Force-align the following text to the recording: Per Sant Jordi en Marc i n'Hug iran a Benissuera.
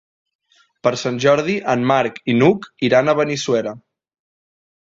Per 0.87 0.93
Sant 1.01 1.19
Jordi 1.25 1.57
en 1.75 1.85
Marc 1.93 2.19
i 2.33 2.37
n'Hug 2.39 2.67
iran 2.91 3.13
a 3.15 3.19
Benissuera. 3.21 3.75